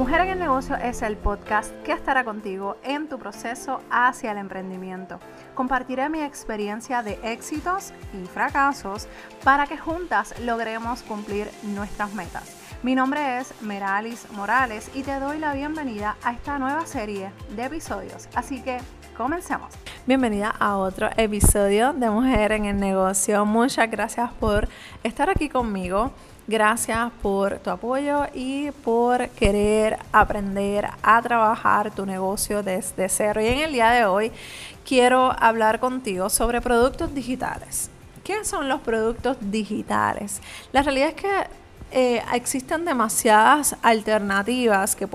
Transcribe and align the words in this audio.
Mujer 0.00 0.22
en 0.22 0.28
el 0.30 0.38
Negocio 0.38 0.76
es 0.76 1.02
el 1.02 1.18
podcast 1.18 1.74
que 1.82 1.92
estará 1.92 2.24
contigo 2.24 2.78
en 2.82 3.06
tu 3.06 3.18
proceso 3.18 3.82
hacia 3.90 4.32
el 4.32 4.38
emprendimiento. 4.38 5.20
Compartiré 5.54 6.08
mi 6.08 6.22
experiencia 6.22 7.02
de 7.02 7.18
éxitos 7.22 7.92
y 8.14 8.26
fracasos 8.26 9.08
para 9.44 9.66
que 9.66 9.76
juntas 9.76 10.34
logremos 10.40 11.02
cumplir 11.02 11.50
nuestras 11.74 12.14
metas. 12.14 12.56
Mi 12.82 12.94
nombre 12.94 13.40
es 13.40 13.52
Meralis 13.60 14.26
Morales 14.32 14.90
y 14.94 15.02
te 15.02 15.20
doy 15.20 15.38
la 15.38 15.52
bienvenida 15.52 16.16
a 16.22 16.32
esta 16.32 16.58
nueva 16.58 16.86
serie 16.86 17.30
de 17.54 17.66
episodios. 17.66 18.26
Así 18.34 18.62
que 18.62 18.78
comencemos. 19.18 19.74
Bienvenida 20.06 20.54
a 20.58 20.78
otro 20.78 21.10
episodio 21.18 21.92
de 21.92 22.08
Mujer 22.08 22.52
en 22.52 22.64
el 22.64 22.78
Negocio. 22.78 23.44
Muchas 23.44 23.90
gracias 23.90 24.32
por 24.40 24.66
estar 25.04 25.28
aquí 25.28 25.50
conmigo. 25.50 26.10
Gracias 26.50 27.12
por 27.22 27.60
tu 27.60 27.70
apoyo 27.70 28.26
y 28.34 28.72
por 28.72 29.28
querer 29.28 30.00
aprender 30.10 30.88
a 31.00 31.22
trabajar 31.22 31.92
tu 31.92 32.04
negocio 32.04 32.64
desde 32.64 33.08
cero. 33.08 33.40
Y 33.40 33.46
en 33.46 33.58
el 33.60 33.72
día 33.72 33.90
de 33.90 34.04
hoy 34.04 34.32
quiero 34.84 35.32
hablar 35.38 35.78
contigo 35.78 36.28
sobre 36.28 36.60
productos 36.60 37.14
digitales. 37.14 37.88
¿Qué 38.24 38.44
son 38.44 38.68
los 38.68 38.80
productos 38.80 39.36
digitales? 39.40 40.42
La 40.72 40.82
realidad 40.82 41.10
es 41.10 41.14
que 41.14 41.46
eh, 41.92 42.20
existen 42.34 42.84
demasiadas 42.84 43.76
alternativas 43.80 44.96
que, 44.96 45.06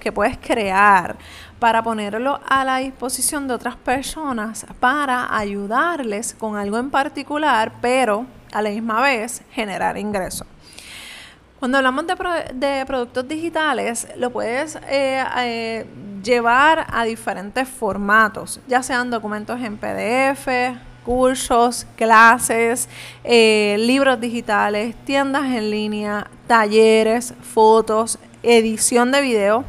que 0.00 0.12
puedes 0.12 0.38
crear 0.38 1.16
para 1.58 1.82
ponerlo 1.82 2.38
a 2.48 2.62
la 2.62 2.76
disposición 2.76 3.48
de 3.48 3.54
otras 3.54 3.74
personas 3.74 4.64
para 4.78 5.36
ayudarles 5.36 6.34
con 6.34 6.56
algo 6.56 6.78
en 6.78 6.90
particular, 6.90 7.72
pero 7.80 8.26
a 8.52 8.62
la 8.62 8.70
misma 8.70 9.02
vez 9.02 9.42
generar 9.50 9.98
ingresos. 9.98 10.46
Cuando 11.58 11.78
hablamos 11.78 12.04
de, 12.06 12.84
productos 12.86 13.26
digitales, 13.26 14.06
lo 14.16 14.30
puedes 14.30 14.76
eh, 14.88 15.24
eh, 15.38 15.86
llevar 16.22 16.86
a 16.88 17.02
diferentes 17.02 17.68
formatos, 17.68 18.60
ya 18.68 18.80
sean 18.80 19.10
documentos 19.10 19.60
en 19.60 19.76
PDF, 19.76 20.46
cursos, 21.04 21.84
clases, 21.96 22.88
eh, 23.24 23.74
libros 23.80 24.20
digitales, 24.20 24.94
tiendas 25.04 25.46
en 25.46 25.70
línea, 25.70 26.28
talleres, 26.46 27.34
fotos, 27.42 28.20
edición 28.44 29.10
de 29.10 29.20
video, 29.20 29.64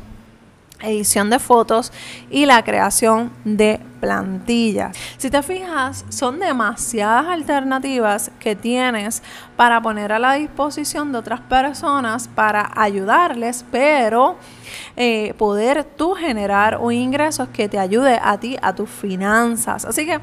edición 0.82 1.30
de 1.30 1.40
fotos 1.40 1.92
y 2.30 2.46
la 2.46 2.64
creación 2.64 3.32
de 3.44 3.80
plantillas. 4.00 4.96
Si 5.18 5.30
te 5.30 5.44
fijas, 5.44 6.06
son 6.10 6.40
demasiadas 6.40 7.28
alternativas 7.28 8.32
que 8.40 8.56
tienes 8.56 9.22
para 9.56 9.82
poner 9.82 10.12
a 10.12 10.20
la 10.20 10.34
disposición 10.34 11.12
de 11.12 11.18
otras 11.18 11.42
personas 11.42 12.28
para 12.28 12.72
ayudarles, 12.76 13.66
pero 13.72 14.38
eh, 14.96 15.34
poder 15.38 15.84
tú 15.84 16.14
generar 16.14 16.78
un 16.78 16.94
ingreso 16.94 17.52
que 17.52 17.68
te 17.68 17.80
ayude 17.80 18.20
a 18.22 18.38
ti, 18.38 18.58
a 18.62 18.74
tus 18.74 18.90
finanzas. 18.90 19.86
Así 19.86 20.06
que 20.06 20.20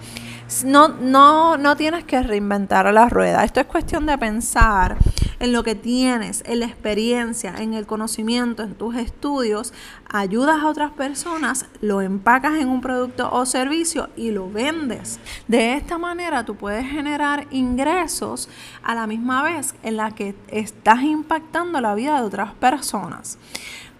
no, 0.64 0.88
no, 0.88 1.56
no 1.56 1.76
tienes 1.76 2.04
que 2.04 2.22
reinventar 2.22 2.92
la 2.92 3.08
rueda. 3.08 3.44
Esto 3.44 3.60
es 3.60 3.66
cuestión 3.66 4.06
de 4.06 4.16
pensar 4.16 4.96
en 5.38 5.52
lo 5.52 5.62
que 5.62 5.74
tienes, 5.74 6.42
en 6.46 6.60
la 6.60 6.66
experiencia, 6.66 7.54
en 7.58 7.74
el 7.74 7.86
conocimiento, 7.86 8.62
en 8.62 8.74
tus 8.74 8.96
estudios. 8.96 9.72
Ayudas 10.08 10.62
a 10.62 10.68
otras 10.68 10.92
personas, 10.92 11.66
lo 11.80 12.00
empacas 12.00 12.54
en 12.58 12.68
un 12.68 12.80
producto 12.80 13.28
o 13.32 13.44
servicio 13.44 14.08
y 14.16 14.30
lo 14.30 14.50
vendes. 14.50 15.18
De 15.48 15.74
esta 15.74 15.98
manera 15.98 16.44
tú 16.44 16.54
puedes 16.54 16.86
generar 16.86 17.46
ingresos 17.50 18.48
a 18.82 18.94
la 18.94 19.06
misma 19.06 19.42
vez 19.42 19.74
en 19.82 19.96
la 19.96 20.12
que 20.12 20.36
estás 20.48 21.02
impactando 21.02 21.80
la 21.80 21.94
vida 21.94 22.20
de 22.20 22.26
otras 22.26 22.54
personas. 22.54 23.38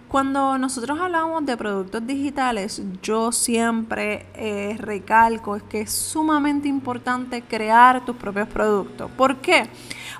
Cuando 0.08 0.56
nosotros 0.56 1.00
hablamos 1.00 1.44
de 1.44 1.56
productos 1.56 2.06
digitales, 2.06 2.80
yo 3.02 3.32
siempre 3.32 4.26
eh, 4.34 4.76
recalco 4.78 5.58
que 5.68 5.80
es 5.80 5.90
sumamente 5.90 6.68
importante 6.68 7.42
crear 7.42 8.05
tus 8.05 8.14
propios 8.14 8.46
productos. 8.46 9.11
¿Por 9.11 9.39
qué? 9.39 9.68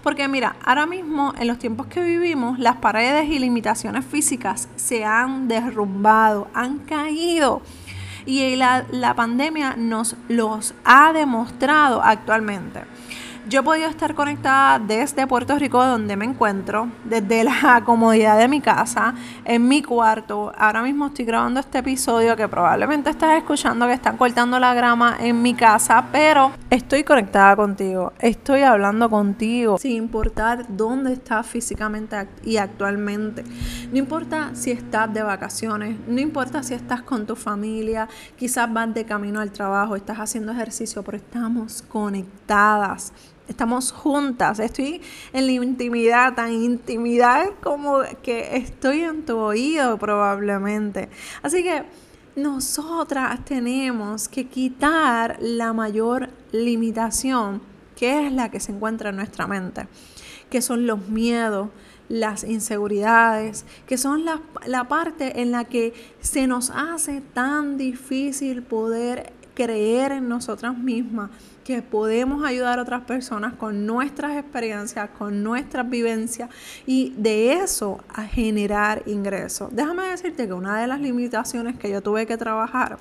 Porque 0.03 0.27
mira, 0.27 0.57
ahora 0.65 0.87
mismo 0.87 1.33
en 1.39 1.47
los 1.47 1.61
tiempos 1.61 1.87
que 1.87 2.03
vivimos, 2.03 2.59
las 2.59 2.77
paredes 2.77 3.31
y 3.31 3.39
limitaciones 3.39 4.05
físicas 4.05 4.69
se 4.75 5.05
han 5.05 5.47
derrumbado, 5.47 6.49
han 6.53 6.79
caído. 6.79 7.63
Y 8.27 8.57
la 8.57 9.15
pandemia 9.15 9.77
nos 9.79 10.17
los 10.29 10.75
ha 10.85 11.13
demostrado 11.13 12.03
actualmente. 12.03 12.83
Yo 13.49 13.61
he 13.61 13.63
podido 13.63 13.89
estar 13.89 14.13
conectada 14.17 14.81
desde 14.81 15.25
Puerto 15.25 15.57
Rico, 15.57 15.85
donde 15.85 16.17
me 16.17 16.25
encuentro, 16.25 16.89
desde 17.05 17.45
la 17.45 17.81
comodidad 17.87 18.37
de 18.39 18.49
mi 18.49 18.61
casa, 18.61 19.15
en 19.45 19.69
mi 19.69 19.85
cuarto. 19.85 20.53
Ahora 20.59 20.83
mismo 20.83 21.07
estoy 21.07 21.27
grabando 21.27 21.61
este 21.61 21.79
episodio 21.79 22.35
que 22.35 22.49
probablemente 22.49 23.09
estás 23.09 23.39
escuchando 23.39 23.87
que 23.87 23.93
están 23.93 24.17
cortando 24.17 24.59
la 24.59 24.75
grama 24.75 25.17
en 25.21 25.43
mi 25.43 25.55
casa, 25.55 26.07
pero 26.11 26.51
estoy 26.71 27.05
conectada 27.05 27.55
contigo, 27.55 28.13
estoy 28.19 28.63
hablando 28.63 29.09
contigo, 29.09 29.79
sin 29.79 29.93
importar 29.93 30.67
dónde 30.69 31.13
estás 31.13 31.47
físicamente 31.47 32.27
y 32.43 32.57
actualmente. 32.57 33.45
No 33.93 33.99
importa 33.99 34.51
si 34.55 34.73
estás 34.73 35.15
de 35.15 35.23
vacaciones, 35.23 35.97
no 36.09 36.21
importa 36.21 36.65
si 36.65 36.75
estás 36.75 37.03
con 37.03 37.27
tu 37.27 37.37
familia, 37.37 38.09
quizás 38.37 38.73
vas 38.73 38.93
de 38.93 39.05
camino 39.05 39.39
al 39.39 39.53
trabajo, 39.53 39.95
estás 39.95 40.19
haciendo 40.19 40.51
ejercicio, 40.51 41.05
pero 41.05 41.19
estamos 41.19 41.83
conectadas 41.83 43.13
estamos 43.49 43.93
juntas, 43.93 44.59
estoy 44.59 45.01
en 45.33 45.47
la 45.47 45.53
intimidad, 45.53 46.35
tan 46.35 46.53
intimidad 46.53 47.47
como 47.63 48.01
que 48.23 48.57
estoy 48.57 49.01
en 49.01 49.25
tu 49.25 49.37
oído 49.39 49.99
probablemente. 49.99 51.09
Así 51.43 51.63
que 51.63 51.85
nosotras 52.37 53.45
tenemos 53.45 54.29
que 54.29 54.47
quitar 54.47 55.39
la 55.41 55.73
mayor 55.73 56.29
limitación 56.53 57.61
que 57.97 58.27
es 58.27 58.33
la 58.33 58.51
que 58.51 58.61
se 58.61 58.73
encuentra 58.73 59.11
en 59.11 59.17
nuestra 59.17 59.47
mente, 59.47 59.89
que 60.51 60.63
son 60.63 60.87
los 60.87 61.09
miedos, 61.09 61.71
las 62.09 62.45
inseguridades, 62.45 63.65
que 63.87 63.99
son 63.99 64.25
la, 64.25 64.43
la 64.67 64.87
parte 64.87 65.41
en 65.41 65.51
la 65.51 65.65
que 65.65 65.93
se 66.21 66.47
nos 66.47 66.71
hace 66.71 67.21
tan 67.21 67.79
difícil 67.79 68.63
poder 68.63 69.33
creer 69.57 70.13
en 70.13 70.29
nosotras 70.29 70.79
mismas, 70.79 71.31
que 71.65 71.83
podemos 71.83 72.45
ayudar 72.45 72.79
a 72.79 72.83
otras 72.83 73.03
personas 73.03 73.55
con 73.55 73.87
nuestras 73.87 74.37
experiencias, 74.37 75.09
con 75.19 75.43
nuestras 75.43 75.89
vivencias 75.91 76.51
y 76.87 77.13
de 77.17 77.55
eso 77.55 77.99
a 78.09 78.23
generar 78.23 79.03
ingresos. 79.07 79.71
Déjame 79.73 80.05
decirte 80.05 80.47
que 80.47 80.53
una 80.53 80.81
de 80.81 80.87
las 80.87 81.01
limitaciones 81.01 81.77
que 81.77 81.91
yo 81.91 82.03
tuve 82.03 82.27
que 82.27 82.37
trabajar 82.37 82.99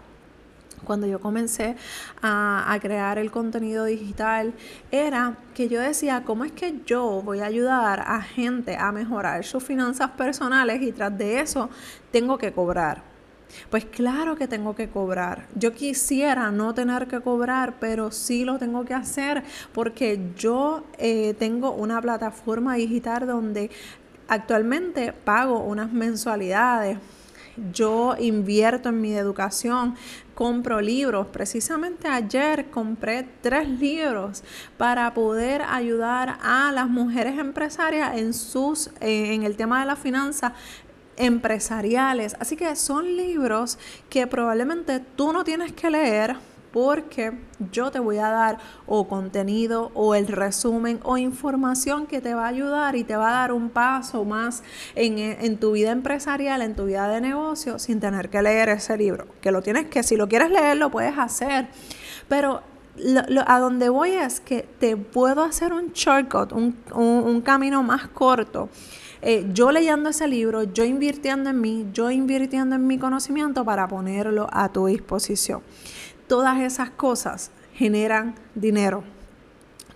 cuando 0.85 1.07
yo 1.07 1.19
comencé 1.19 1.75
a, 2.21 2.77
crear 2.81 3.17
el 3.17 3.31
contenido 3.31 3.85
digital 3.85 4.53
era 4.91 5.35
que 5.53 5.67
yo 5.67 5.81
decía, 5.81 6.23
¿cómo 6.25 6.45
es 6.45 6.51
que 6.51 6.81
yo 6.85 7.21
voy 7.23 7.39
a 7.39 7.45
ayudar 7.45 7.99
a 7.99 8.21
gente 8.21 8.77
a 8.77 8.91
mejorar 8.91 9.43
sus 9.43 9.63
finanzas 9.63 10.11
personales 10.11 10.81
y 10.81 10.91
tras 10.91 11.17
de 11.17 11.41
eso 11.41 11.69
tengo 12.11 12.37
que 12.37 12.53
cobrar? 12.53 13.14
Pues 13.69 13.85
claro 13.85 14.35
que 14.35 14.47
tengo 14.47 14.75
que 14.75 14.89
cobrar. 14.89 15.47
Yo 15.55 15.73
quisiera 15.73 16.51
no 16.51 16.73
tener 16.73 17.07
que 17.07 17.21
cobrar, 17.21 17.75
pero 17.79 18.11
sí 18.11 18.45
lo 18.45 18.57
tengo 18.57 18.85
que 18.85 18.93
hacer 18.93 19.43
porque 19.73 20.19
yo 20.37 20.83
eh, 20.97 21.33
tengo 21.37 21.71
una 21.71 22.01
plataforma 22.01 22.75
digital 22.75 23.27
donde 23.27 23.69
actualmente 24.27 25.13
pago 25.13 25.59
unas 25.59 25.91
mensualidades. 25.91 26.97
Yo 27.71 28.17
invierto 28.19 28.89
en 28.89 28.99
mi 28.99 29.13
educación, 29.13 29.95
compro 30.33 30.81
libros. 30.81 31.27
Precisamente 31.27 32.09
ayer 32.09 32.69
compré 32.69 33.25
tres 33.41 33.69
libros 33.69 34.43
para 34.77 35.13
poder 35.13 35.61
ayudar 35.61 36.37
a 36.41 36.73
las 36.73 36.89
mujeres 36.89 37.39
empresarias 37.39 38.17
en 38.17 38.33
sus 38.33 38.87
eh, 38.99 39.33
en 39.33 39.43
el 39.43 39.55
tema 39.55 39.79
de 39.79 39.85
la 39.85 39.95
finanza 39.95 40.53
empresariales. 41.17 42.35
Así 42.39 42.55
que 42.55 42.75
son 42.75 43.15
libros 43.17 43.77
que 44.09 44.27
probablemente 44.27 44.99
tú 44.99 45.33
no 45.33 45.43
tienes 45.43 45.73
que 45.73 45.89
leer 45.89 46.35
porque 46.75 47.31
yo 47.71 47.89
te 47.89 47.99
voy 47.99 48.17
a 48.17 48.27
dar 48.27 48.57
o 48.85 49.07
contenido 49.07 49.91
o 49.93 50.13
el 50.13 50.27
resumen 50.27 50.99
o 51.03 51.15
información 51.15 52.05
que 52.05 52.19
te 52.19 52.33
va 52.33 52.43
a 52.43 52.49
ayudar 52.49 52.97
y 52.97 53.05
te 53.05 53.15
va 53.15 53.29
a 53.29 53.33
dar 53.39 53.53
un 53.53 53.69
paso 53.69 54.25
más 54.25 54.61
en, 54.93 55.17
en, 55.17 55.57
tu 55.57 55.71
vida 55.71 55.91
empresarial, 55.91 56.61
en 56.61 56.75
tu 56.75 56.83
vida 56.83 57.07
de 57.07 57.21
negocio, 57.21 57.79
sin 57.79 58.01
tener 58.01 58.29
que 58.29 58.41
leer 58.41 58.67
ese 58.67 58.97
libro. 58.97 59.25
Que 59.39 59.53
lo 59.53 59.61
tienes 59.61 59.85
que, 59.85 60.03
si 60.03 60.17
lo 60.17 60.27
quieres 60.27 60.51
leer, 60.51 60.75
lo 60.75 60.91
puedes 60.91 61.17
hacer. 61.17 61.69
Pero 62.27 62.61
a 63.47 63.59
donde 63.59 63.87
voy 63.87 64.11
es 64.11 64.41
que 64.41 64.67
te 64.77 64.97
puedo 64.97 65.43
hacer 65.43 65.71
un 65.71 65.93
shortcut, 65.93 66.51
un, 66.51 66.77
un 66.93 67.39
camino 67.39 67.83
más 67.83 68.09
corto 68.09 68.67
eh, 69.27 69.47
yo 69.53 69.71
leyendo 69.71 70.09
ese 70.09 70.27
libro, 70.27 70.61
yo 70.61 70.83
invirtiendo 70.83 71.49
en 71.49 71.59
mí, 71.59 71.87
yo 71.91 72.11
invirtiendo 72.11 72.75
en 72.75 72.85
mi 72.85 72.99
conocimiento 72.99 73.65
para 73.65 73.87
ponerlo 73.87 74.47
a 74.51 74.69
tu 74.69 74.85
disposición. 74.85 75.63
Todas 76.27 76.59
esas 76.59 76.91
cosas 76.91 77.49
generan 77.73 78.35
dinero. 78.53 79.03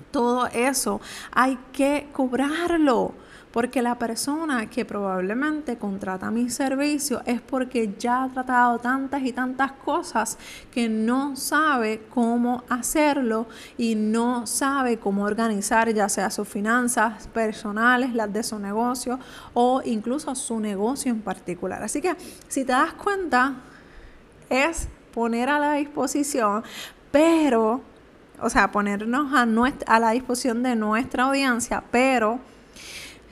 Todo 0.10 0.48
eso 0.48 1.00
hay 1.32 1.60
que 1.74 2.08
cobrarlo 2.12 3.14
Porque 3.52 3.82
la 3.82 3.98
persona 3.98 4.70
que 4.70 4.86
probablemente 4.86 5.78
contrata 5.78 6.30
mi 6.30 6.52
servicio 6.52 7.22
es 7.26 7.42
porque 7.42 7.96
ya 7.98 8.24
ha 8.24 8.30
tratado 8.30 8.78
tantas 8.78 9.24
y 9.24 9.34
tantas 9.34 9.72
cosas 9.72 10.38
que 10.72 10.88
no 10.88 11.36
sabe 11.36 12.04
cómo 12.12 12.64
hacerlo 12.70 13.48
y 13.76 13.96
no 13.96 14.46
sabe 14.46 14.98
cómo 14.98 15.24
organizar 15.24 15.92
ya 15.92 16.08
sea 16.10 16.30
sus 16.30 16.48
finanzas 16.48 17.28
personales, 17.30 18.14
las 18.14 18.32
de 18.32 18.44
su 18.44 18.60
negocio 18.60 19.20
o 19.56 19.82
incluso 19.84 20.36
su 20.36 20.60
negocio 20.60 21.12
en 21.12 21.22
particular. 21.22 21.82
Así 21.82 22.02
que 22.02 22.16
si 22.48 22.64
te 22.64 22.72
das 22.72 22.94
cuenta, 22.94 23.56
es 24.50 24.88
poner 25.14 25.50
a 25.50 25.60
la 25.60 25.74
disposición, 25.74 26.64
pero, 27.12 27.82
o 28.42 28.50
sea, 28.50 28.72
ponernos 28.72 29.34
a, 29.34 29.48
a 29.88 30.00
la 30.00 30.12
disposición 30.12 30.62
de 30.62 30.76
nuestra 30.76 31.24
audiencia, 31.24 31.84
pero 31.92 32.40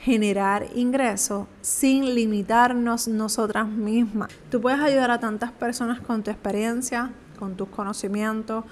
generar 0.07 0.67
ingresos 0.73 1.47
sin 1.59 2.15
limitarnos 2.15 3.09
nosotras 3.09 3.67
mismas. 3.67 4.29
Tú 4.49 4.61
puedes 4.61 4.79
ayudar 4.79 5.11
a 5.11 5.19
tantas 5.19 5.51
personas 5.51 5.99
con 5.99 6.23
tu 6.23 6.31
experiencia, 6.31 7.11
con 7.37 7.57
tus 7.57 7.67
conocimientos, 7.67 8.63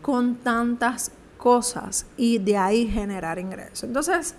con 0.00 0.36
tantas 0.36 1.10
cosas 1.36 2.06
y 2.16 2.38
de 2.38 2.56
ahí 2.56 2.86
generar 2.86 3.40
ingresos. 3.40 3.82
Entonces, 3.82 4.36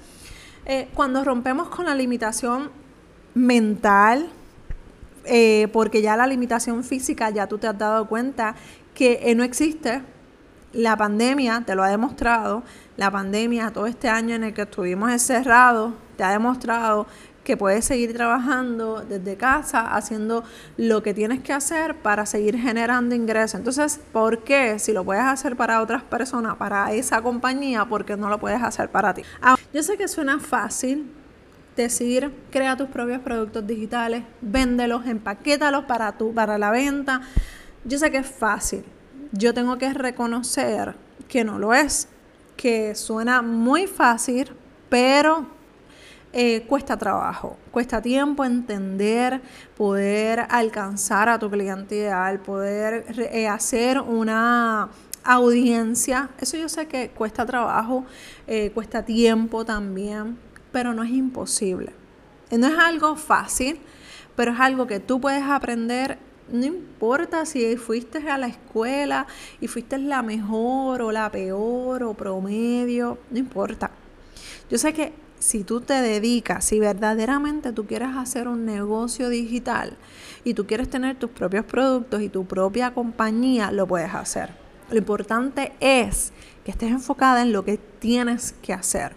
eh, 0.65 0.87
cuando 0.93 1.25
rompemos 1.25 1.67
con 1.67 1.87
la 1.87 1.93
limitación 1.93 2.71
mental, 3.33 4.29
eh, 5.25 5.67
porque 5.73 6.01
ya 6.01 6.15
la 6.15 6.25
limitación 6.25 6.85
física, 6.85 7.31
ya 7.31 7.47
tú 7.47 7.57
te 7.57 7.67
has 7.67 7.77
dado 7.77 8.07
cuenta 8.07 8.55
que 8.93 9.19
eh, 9.23 9.35
no 9.35 9.43
existe, 9.43 10.03
la 10.75 10.97
pandemia 10.97 11.63
te 11.65 11.73
lo 11.73 11.83
ha 11.83 11.89
demostrado, 11.89 12.63
la 12.97 13.09
pandemia, 13.09 13.71
todo 13.71 13.87
este 13.87 14.09
año 14.09 14.35
en 14.35 14.43
el 14.43 14.53
que 14.53 14.63
estuvimos 14.63 15.11
encerrados, 15.11 15.93
te 16.17 16.23
ha 16.23 16.31
demostrado 16.31 17.07
que 17.45 17.55
puedes 17.55 17.85
seguir 17.85 18.13
trabajando 18.13 19.05
desde 19.07 19.37
casa, 19.37 19.95
haciendo 19.95 20.43
lo 20.77 21.03
que 21.03 21.13
tienes 21.13 21.41
que 21.41 21.53
hacer 21.53 21.95
para 21.95 22.25
seguir 22.25 22.57
generando 22.57 23.15
ingresos. 23.15 23.59
Entonces, 23.59 24.01
¿por 24.11 24.43
qué? 24.43 24.79
Si 24.79 24.91
lo 24.91 25.05
puedes 25.05 25.23
hacer 25.23 25.55
para 25.55 25.81
otras 25.81 26.03
personas, 26.03 26.55
para 26.55 26.91
esa 26.91 27.21
compañía, 27.21 27.85
¿por 27.85 28.03
qué 28.03 28.17
no 28.17 28.29
lo 28.29 28.39
puedes 28.39 28.61
hacer 28.61 28.89
para 28.89 29.13
ti? 29.13 29.21
Ah, 29.41 29.55
yo 29.73 29.83
sé 29.83 29.95
que 29.95 30.07
suena 30.07 30.39
fácil 30.39 31.09
decir, 31.75 32.33
crea 32.51 32.75
tus 32.75 32.89
propios 32.89 33.21
productos 33.21 33.65
digitales, 33.67 34.23
véndelos, 34.41 35.05
empaquétalos 35.05 35.85
para, 35.85 36.17
tu, 36.17 36.33
para 36.33 36.57
la 36.57 36.71
venta. 36.71 37.21
Yo 37.83 37.99
sé 37.99 38.09
que 38.09 38.17
es 38.17 38.27
fácil. 38.27 38.83
Yo 39.31 39.53
tengo 39.53 39.77
que 39.77 39.93
reconocer 39.93 40.95
que 41.27 41.43
no 41.43 41.59
lo 41.59 41.73
es, 41.73 42.07
que 42.55 42.95
suena 42.95 43.41
muy 43.41 43.87
fácil, 43.87 44.51
pero 44.89 45.45
eh, 46.33 46.65
cuesta 46.67 46.97
trabajo, 46.97 47.57
cuesta 47.71 48.01
tiempo 48.01 48.43
entender, 48.43 49.41
poder 49.77 50.45
alcanzar 50.49 51.29
a 51.29 51.39
tu 51.39 51.49
cliente 51.49 51.95
ideal, 51.95 52.39
poder 52.39 53.05
eh, 53.31 53.47
hacer 53.47 53.99
una 54.01 54.89
audiencia. 55.23 56.29
Eso 56.39 56.57
yo 56.57 56.69
sé 56.69 56.87
que 56.87 57.09
cuesta 57.09 57.45
trabajo, 57.45 58.05
eh, 58.47 58.71
cuesta 58.71 59.03
tiempo 59.03 59.65
también, 59.65 60.37
pero 60.71 60.93
no 60.93 61.03
es 61.03 61.11
imposible. 61.11 61.93
No 62.51 62.67
es 62.67 62.77
algo 62.77 63.15
fácil, 63.15 63.79
pero 64.35 64.51
es 64.51 64.59
algo 64.59 64.87
que 64.87 64.99
tú 64.99 65.19
puedes 65.19 65.43
aprender 65.43 66.19
no 66.51 66.65
importa 66.65 67.45
si 67.45 67.75
fuiste 67.77 68.19
a 68.29 68.37
la 68.37 68.47
escuela 68.47 69.27
y 69.59 69.67
fuiste 69.67 69.97
la 69.97 70.21
mejor 70.21 71.01
o 71.01 71.11
la 71.11 71.31
peor 71.31 72.03
o 72.03 72.13
promedio, 72.13 73.17
no 73.31 73.39
importa. 73.39 73.91
Yo 74.69 74.77
sé 74.77 74.93
que 74.93 75.13
si 75.39 75.63
tú 75.63 75.81
te 75.81 75.93
dedicas, 75.93 76.65
si 76.65 76.79
verdaderamente 76.79 77.71
tú 77.71 77.85
quieres 77.85 78.09
hacer 78.15 78.47
un 78.47 78.65
negocio 78.65 79.29
digital 79.29 79.97
y 80.43 80.53
tú 80.53 80.65
quieres 80.65 80.89
tener 80.89 81.17
tus 81.17 81.29
propios 81.29 81.65
productos 81.65 82.21
y 82.21 82.29
tu 82.29 82.45
propia 82.45 82.93
compañía, 82.93 83.71
lo 83.71 83.87
puedes 83.87 84.13
hacer. 84.13 84.51
Lo 84.89 84.97
importante 84.97 85.73
es 85.79 86.31
que 86.63 86.71
estés 86.71 86.91
enfocada 86.91 87.41
en 87.41 87.51
lo 87.51 87.65
que 87.65 87.77
tienes 87.77 88.53
que 88.61 88.73
hacer. 88.73 89.15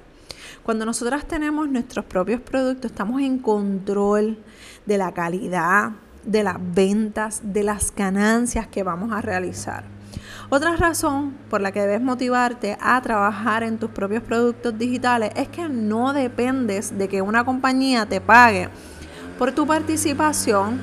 Cuando 0.63 0.85
nosotras 0.85 1.27
tenemos 1.27 1.69
nuestros 1.69 2.05
propios 2.05 2.41
productos, 2.41 2.91
estamos 2.91 3.23
en 3.23 3.39
control 3.39 4.39
de 4.85 4.99
la 4.99 5.13
calidad, 5.13 5.93
de 6.25 6.43
las 6.43 6.57
ventas, 6.59 7.41
de 7.43 7.63
las 7.63 7.95
ganancias 7.95 8.67
que 8.67 8.83
vamos 8.83 9.13
a 9.13 9.21
realizar. 9.21 9.85
Otra 10.51 10.77
razón 10.77 11.37
por 11.51 11.61
la 11.61 11.73
que 11.73 11.81
debes 11.81 12.01
motivarte 12.01 12.79
a 12.81 13.01
trabajar 13.03 13.63
en 13.63 13.79
tus 13.79 13.91
propios 13.91 14.23
productos 14.23 14.79
digitales 14.79 15.31
es 15.37 15.49
que 15.49 15.69
no 15.69 16.15
dependes 16.15 16.97
de 16.97 17.07
que 17.07 17.21
una 17.21 17.45
compañía 17.45 18.07
te 18.07 18.21
pague 18.21 18.71
por 19.39 19.53
tu 19.53 19.67
participación 19.67 20.81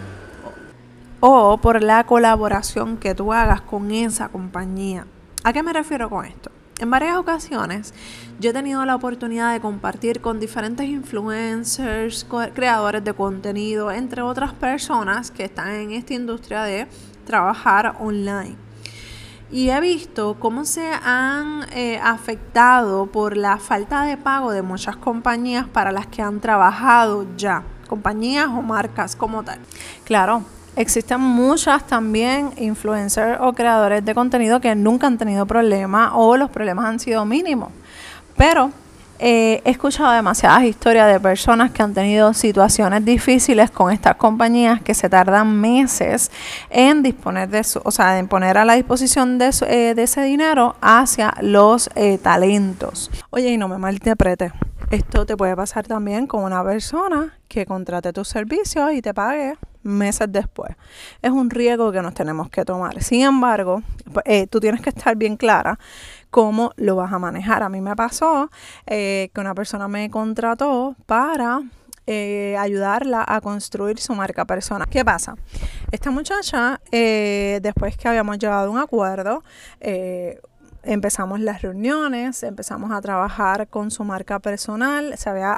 o 1.19 1.57
por 1.57 1.81
la 1.81 2.05
colaboración 2.05 2.97
que 2.97 3.15
tú 3.15 3.33
hagas 3.33 3.61
con 3.61 3.89
esa 3.89 4.29
compañía. 4.29 5.07
¿A 5.43 5.51
qué 5.51 5.63
me 5.63 5.73
refiero 5.73 6.09
con 6.11 6.25
esto? 6.25 6.51
En 6.80 6.89
varias 6.89 7.18
ocasiones 7.18 7.94
yo 8.39 8.50
he 8.50 8.54
tenido 8.54 8.86
la 8.86 8.95
oportunidad 8.95 9.54
de 9.54 9.62
compartir 9.62 10.19
con 10.19 10.39
diferentes 10.39 10.88
influencers, 10.88 12.25
creadores 12.54 13.04
de 13.04 13.13
contenido, 13.13 13.92
entre 13.92 14.22
otras 14.22 14.54
personas 14.54 15.31
que 15.31 15.45
están 15.45 15.69
en 15.69 15.92
esta 15.92 16.13
industria 16.13 16.63
de 16.63 16.88
trabajar 17.25 17.95
online 18.00 18.66
y 19.51 19.69
he 19.69 19.80
visto 19.80 20.38
cómo 20.39 20.66
se 20.66 20.92
han 21.04 21.66
eh, 21.72 22.00
afectado 22.04 23.06
por 23.06 23.38
la 23.38 23.57
falta 23.57 24.04
de 24.04 24.18
pago 24.18 24.51
de 24.51 24.62
muchas 24.62 24.95
compañías 24.98 25.68
para 25.68 25.92
las 25.92 26.07
que 26.07 26.21
han 26.21 26.39
trabajado 26.39 27.25
ya, 27.38 27.63
compañías 27.88 28.48
o 28.48 28.62
marcas 28.62 29.16
como 29.16 29.44
tal. 29.44 29.60
Claro, 30.04 30.44
existen 30.75 31.19
muchas 31.22 31.86
también 31.88 32.51
influencers 32.57 33.39
o 33.42 33.54
creadores 33.54 34.04
de 34.04 34.13
contenido 34.13 34.60
que 34.60 34.75
nunca 34.75 35.07
han 35.07 35.18
tenido 35.18 35.45
problemas 35.45 36.12
o 36.13 36.38
los 36.38 36.50
problemas 36.50 36.86
han 36.86 37.00
sido 37.00 37.25
mínimos, 37.25 37.69
pero 38.38 38.72
eh, 39.18 39.62
he 39.63 39.72
escuchado 39.72 40.12
demasiadas 40.12 40.63
historias 40.63 41.12
de 41.12 41.22
personas 41.22 41.72
que 41.72 41.81
han 41.81 41.94
tenido 41.94 42.33
situaciones 42.33 43.06
difíciles 43.06 43.72
con 43.72 43.92
estas 43.94 44.18
compañías 44.18 44.81
que 44.81 44.94
se 44.94 45.10
tardan 45.10 45.56
meses 45.60 46.31
en 46.69 47.01
disponer 47.01 47.48
de 47.48 47.63
su, 47.63 47.80
o 47.83 47.92
sea, 47.92 48.19
en 48.19 48.28
poner 48.28 48.57
a 48.57 48.66
la 48.66 48.74
disposición 48.74 49.38
de, 49.38 49.51
eh, 49.68 49.94
de 49.95 50.04
ese 50.04 50.21
dinero 50.24 50.75
hacia 50.81 51.33
los 51.42 51.89
eh, 51.95 52.18
talentos. 52.18 53.10
Oye, 53.30 53.51
y 53.51 53.57
no 53.57 53.69
me 53.69 53.78
malinterprete. 53.78 54.51
Esto 54.91 55.25
te 55.25 55.35
puede 55.35 55.55
pasar 55.55 55.87
también 55.87 56.27
con 56.27 56.43
una 56.43 56.63
persona 56.63 57.37
que 57.47 57.65
contrate 57.65 58.13
tus 58.13 58.27
servicios 58.27 58.93
y 58.93 59.01
te 59.01 59.13
pague 59.13 59.55
meses 59.81 60.31
después. 60.31 60.75
Es 61.21 61.31
un 61.31 61.49
riesgo 61.49 61.92
que 61.92 62.01
nos 62.01 62.13
tenemos 62.13 62.49
que 62.49 62.65
tomar. 62.65 63.01
Sin 63.01 63.23
embargo, 63.23 63.81
tú 64.49 64.59
tienes 64.59 64.81
que 64.81 64.89
estar 64.89 65.15
bien 65.15 65.37
clara 65.37 65.80
cómo 66.30 66.71
lo 66.75 66.95
vas 66.95 67.11
a 67.13 67.19
manejar. 67.19 67.63
A 67.63 67.69
mí 67.69 67.81
me 67.81 67.95
pasó 67.95 68.49
eh, 68.85 69.30
que 69.33 69.42
una 69.42 69.56
persona 69.56 69.87
me 69.87 70.09
contrató 70.09 70.95
para 71.06 71.61
eh, 72.07 72.56
ayudarla 72.59 73.23
a 73.27 73.42
construir 73.42 73.99
su 73.99 74.13
marca 74.13 74.45
personal. 74.45 74.87
¿Qué 74.87 75.04
pasa? 75.04 75.35
Esta 75.92 76.11
muchacha, 76.11 76.80
eh, 76.92 77.59
después 77.61 77.97
que 77.97 78.07
habíamos 78.07 78.37
llegado 78.37 78.68
a 78.68 78.69
un 78.69 78.77
acuerdo, 78.80 79.44
empezamos 80.85 81.39
las 81.39 81.61
reuniones, 81.61 82.44
empezamos 82.44 82.92
a 82.92 83.01
trabajar 83.01 83.68
con 83.68 83.92
su 83.92 84.04
marca 84.04 84.39
personal, 84.39 85.18
se 85.18 85.30
había, 85.30 85.56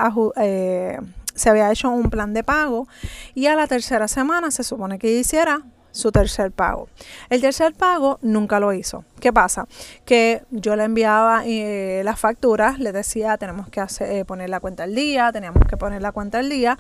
se 1.36 1.50
había 1.50 1.72
hecho 1.72 1.90
un 1.90 2.10
plan 2.10 2.34
de 2.34 2.44
pago 2.44 2.88
y 3.36 3.48
a 3.48 3.56
la 3.56 3.68
tercera 3.68 4.08
semana 4.08 4.52
se 4.52 4.64
supone 4.64 5.00
que 5.00 5.12
hiciera 5.12 5.64
su 5.92 6.12
tercer 6.12 6.52
pago. 6.52 6.88
El 7.30 7.42
tercer 7.42 7.74
pago 7.74 8.20
nunca 8.22 8.60
lo 8.60 8.72
hizo. 8.72 9.04
¿Qué 9.20 9.34
pasa? 9.34 9.68
Que 10.06 10.44
yo 10.52 10.76
le 10.76 10.84
enviaba 10.84 11.44
eh, 11.46 12.02
las 12.06 12.20
facturas, 12.20 12.80
le 12.80 12.92
decía, 12.92 13.38
tenemos 13.38 13.68
que 13.70 13.82
hacer, 13.82 14.12
eh, 14.12 14.26
poner 14.26 14.50
la 14.50 14.60
cuenta 14.60 14.84
al 14.84 14.94
día, 14.94 15.32
teníamos 15.32 15.64
que 15.68 15.76
poner 15.76 16.02
la 16.02 16.12
cuenta 16.12 16.38
al 16.40 16.50
día. 16.50 16.78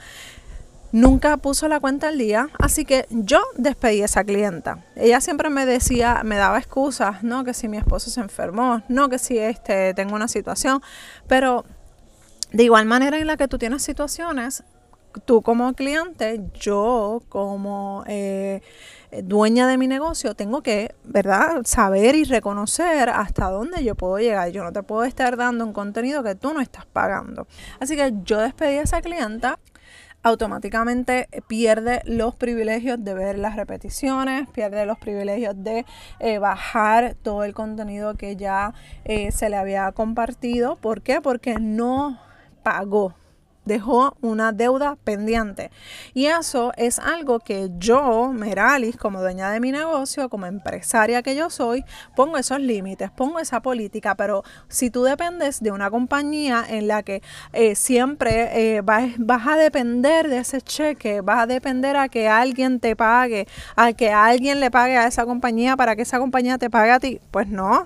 Nunca 0.91 1.35
puso 1.37 1.67
la 1.67 1.79
cuenta 1.81 2.07
al 2.07 2.17
día, 2.17 2.49
así 2.59 2.85
que 2.85 3.07
yo 3.09 3.41
despedí 3.57 4.01
a 4.01 4.05
esa 4.05 4.23
clienta. 4.23 4.85
Ella 4.95 5.19
siempre 5.19 5.49
me 5.49 5.65
decía, 5.65 6.21
me 6.23 6.37
daba 6.37 6.57
excusas, 6.57 7.23
no 7.23 7.43
que 7.43 7.53
si 7.53 7.67
mi 7.67 7.77
esposo 7.77 8.09
se 8.09 8.21
enfermó, 8.21 8.81
no 8.87 9.09
que 9.09 9.19
si 9.19 9.37
este 9.37 9.93
tengo 9.93 10.15
una 10.15 10.29
situación, 10.29 10.81
pero 11.27 11.65
de 12.53 12.63
igual 12.63 12.85
manera 12.85 13.17
en 13.17 13.27
la 13.27 13.35
que 13.35 13.49
tú 13.49 13.57
tienes 13.57 13.83
situaciones, 13.83 14.63
tú 15.25 15.41
como 15.41 15.73
cliente, 15.73 16.41
yo 16.53 17.21
como 17.27 18.03
eh, 18.07 18.61
dueña 19.23 19.67
de 19.67 19.77
mi 19.77 19.87
negocio, 19.87 20.35
tengo 20.35 20.61
que, 20.61 20.95
¿verdad?, 21.03 21.63
saber 21.65 22.15
y 22.15 22.23
reconocer 22.23 23.09
hasta 23.09 23.49
dónde 23.49 23.83
yo 23.83 23.95
puedo 23.95 24.19
llegar. 24.19 24.49
Yo 24.49 24.63
no 24.63 24.71
te 24.71 24.83
puedo 24.83 25.03
estar 25.03 25.37
dando 25.37 25.65
un 25.65 25.73
contenido 25.73 26.23
que 26.23 26.35
tú 26.35 26.53
no 26.53 26.61
estás 26.61 26.85
pagando. 26.85 27.47
Así 27.79 27.95
que 27.95 28.13
yo 28.23 28.39
despedí 28.39 28.77
a 28.77 28.83
esa 28.83 29.01
clienta 29.01 29.59
automáticamente 30.27 31.29
pierde 31.47 32.01
los 32.05 32.35
privilegios 32.35 33.03
de 33.03 33.13
ver 33.13 33.37
las 33.37 33.55
repeticiones, 33.55 34.47
pierde 34.49 34.85
los 34.85 34.97
privilegios 34.97 35.55
de 35.63 35.85
eh, 36.19 36.37
bajar 36.37 37.15
todo 37.21 37.43
el 37.43 37.53
contenido 37.53 38.15
que 38.15 38.35
ya 38.35 38.73
eh, 39.05 39.31
se 39.31 39.49
le 39.49 39.55
había 39.55 39.91
compartido. 39.93 40.75
¿Por 40.75 41.01
qué? 41.01 41.21
Porque 41.21 41.55
no 41.59 42.19
pagó 42.63 43.15
dejó 43.67 44.17
una 44.21 44.51
deuda 44.51 44.97
pendiente. 45.03 45.71
Y 46.13 46.25
eso 46.25 46.71
es 46.77 46.99
algo 46.99 47.39
que 47.39 47.69
yo, 47.77 48.31
Meralis, 48.33 48.97
como 48.97 49.21
dueña 49.21 49.51
de 49.51 49.59
mi 49.59 49.71
negocio, 49.71 50.29
como 50.29 50.45
empresaria 50.45 51.21
que 51.21 51.35
yo 51.35 51.49
soy, 51.49 51.83
pongo 52.15 52.37
esos 52.37 52.59
límites, 52.59 53.11
pongo 53.11 53.39
esa 53.39 53.61
política, 53.61 54.15
pero 54.15 54.43
si 54.67 54.89
tú 54.89 55.03
dependes 55.03 55.61
de 55.61 55.71
una 55.71 55.89
compañía 55.89 56.65
en 56.67 56.87
la 56.87 57.03
que 57.03 57.21
eh, 57.53 57.75
siempre 57.75 58.75
eh, 58.77 58.81
vas, 58.81 59.11
vas 59.17 59.47
a 59.47 59.57
depender 59.57 60.29
de 60.29 60.39
ese 60.39 60.61
cheque, 60.61 61.21
vas 61.21 61.43
a 61.43 61.47
depender 61.47 61.97
a 61.97 62.09
que 62.09 62.27
alguien 62.27 62.79
te 62.79 62.95
pague, 62.95 63.47
a 63.75 63.93
que 63.93 64.11
alguien 64.11 64.59
le 64.59 64.71
pague 64.71 64.97
a 64.97 65.07
esa 65.07 65.25
compañía 65.25 65.77
para 65.77 65.95
que 65.95 66.01
esa 66.03 66.19
compañía 66.19 66.57
te 66.57 66.69
pague 66.69 66.91
a 66.91 66.99
ti, 66.99 67.19
pues 67.31 67.47
no 67.47 67.85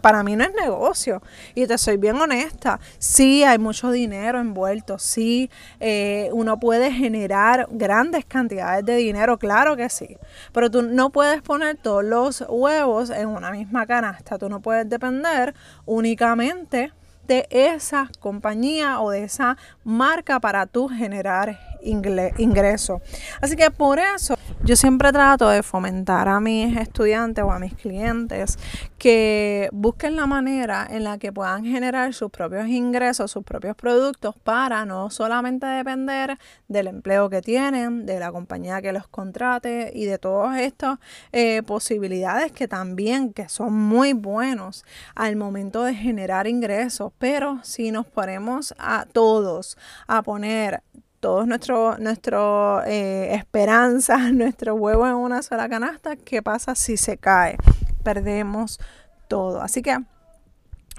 para 0.00 0.22
mí 0.22 0.36
no 0.36 0.44
es 0.44 0.54
negocio. 0.54 1.22
Y 1.54 1.66
te 1.66 1.78
soy 1.78 1.96
bien 1.96 2.16
honesta. 2.16 2.80
Sí, 2.98 3.44
hay 3.44 3.58
mucho 3.58 3.90
dinero 3.90 4.40
envuelto. 4.40 4.98
Sí, 4.98 5.50
eh, 5.80 6.28
uno 6.32 6.58
puede 6.58 6.92
generar 6.92 7.66
grandes 7.70 8.24
cantidades 8.24 8.84
de 8.84 8.96
dinero, 8.96 9.38
claro 9.38 9.76
que 9.76 9.88
sí. 9.88 10.16
Pero 10.52 10.70
tú 10.70 10.82
no 10.82 11.10
puedes 11.10 11.42
poner 11.42 11.76
todos 11.76 12.04
los 12.04 12.44
huevos 12.48 13.10
en 13.10 13.28
una 13.28 13.50
misma 13.50 13.86
canasta. 13.86 14.38
Tú 14.38 14.48
no 14.48 14.60
puedes 14.60 14.88
depender 14.88 15.54
únicamente 15.86 16.92
de 17.26 17.46
esa 17.50 18.10
compañía 18.20 19.00
o 19.00 19.10
de 19.10 19.24
esa 19.24 19.56
marca 19.84 20.40
para 20.40 20.66
tú 20.66 20.88
generar 20.88 21.58
ingreso. 21.84 23.00
Así 23.40 23.56
que 23.56 23.70
por 23.70 23.98
eso 23.98 24.36
yo 24.64 24.76
siempre 24.76 25.12
trato 25.12 25.48
de 25.48 25.62
fomentar 25.62 26.28
a 26.28 26.38
mis 26.40 26.76
estudiantes 26.76 27.42
o 27.42 27.50
a 27.50 27.58
mis 27.58 27.74
clientes 27.74 28.58
que 28.96 29.68
busquen 29.72 30.14
la 30.14 30.26
manera 30.26 30.86
en 30.88 31.02
la 31.02 31.18
que 31.18 31.32
puedan 31.32 31.64
generar 31.64 32.14
sus 32.14 32.30
propios 32.30 32.68
ingresos, 32.68 33.32
sus 33.32 33.42
propios 33.42 33.74
productos 33.74 34.36
para 34.36 34.84
no 34.84 35.10
solamente 35.10 35.66
depender 35.66 36.38
del 36.68 36.86
empleo 36.86 37.28
que 37.28 37.42
tienen, 37.42 38.06
de 38.06 38.20
la 38.20 38.30
compañía 38.30 38.80
que 38.80 38.92
los 38.92 39.08
contrate 39.08 39.90
y 39.94 40.04
de 40.04 40.18
todas 40.18 40.60
estas 40.60 41.00
eh, 41.32 41.62
posibilidades 41.64 42.52
que 42.52 42.68
también 42.68 43.32
que 43.32 43.48
son 43.48 43.72
muy 43.72 44.12
buenos 44.12 44.84
al 45.16 45.34
momento 45.34 45.82
de 45.82 45.94
generar 45.94 46.46
ingresos. 46.46 47.12
Pero 47.18 47.58
si 47.64 47.90
nos 47.90 48.06
ponemos 48.06 48.74
a 48.78 49.06
todos 49.12 49.76
a 50.06 50.22
poner 50.22 50.82
todos 51.22 51.46
nuestros 51.46 52.00
nuestro, 52.00 52.82
eh, 52.84 53.32
esperanzas, 53.36 54.32
nuestro 54.34 54.74
huevo 54.74 55.06
en 55.06 55.14
una 55.14 55.40
sola 55.40 55.68
canasta, 55.68 56.16
¿qué 56.16 56.42
pasa 56.42 56.74
si 56.74 56.96
se 56.96 57.16
cae? 57.16 57.56
Perdemos 58.02 58.80
todo. 59.28 59.62
Así 59.62 59.82
que 59.82 59.96